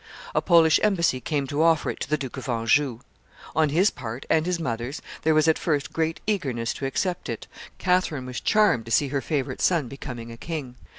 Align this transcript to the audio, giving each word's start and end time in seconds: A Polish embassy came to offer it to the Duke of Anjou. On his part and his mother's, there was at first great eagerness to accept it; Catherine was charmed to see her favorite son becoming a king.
A 0.33 0.41
Polish 0.41 0.79
embassy 0.81 1.19
came 1.21 1.45
to 1.45 1.61
offer 1.61 1.91
it 1.91 1.99
to 1.99 2.09
the 2.09 2.17
Duke 2.17 2.35
of 2.35 2.49
Anjou. 2.49 3.01
On 3.55 3.69
his 3.69 3.91
part 3.91 4.25
and 4.31 4.47
his 4.47 4.59
mother's, 4.59 4.99
there 5.21 5.35
was 5.35 5.47
at 5.47 5.59
first 5.59 5.93
great 5.93 6.19
eagerness 6.25 6.73
to 6.73 6.87
accept 6.87 7.29
it; 7.29 7.45
Catherine 7.77 8.25
was 8.25 8.39
charmed 8.39 8.85
to 8.85 8.91
see 8.91 9.09
her 9.09 9.21
favorite 9.21 9.61
son 9.61 9.87
becoming 9.87 10.31
a 10.31 10.37
king. 10.37 10.73